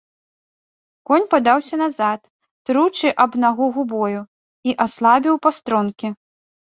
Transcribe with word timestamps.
Конь 1.09 1.27
падаўся 1.33 1.75
назад, 1.83 2.19
тручы 2.69 3.09
аб 3.25 3.31
нагу 3.43 3.65
губою, 3.79 4.21
і 4.69 4.75
аслабіў 4.87 5.35
пастронкі. 5.49 6.07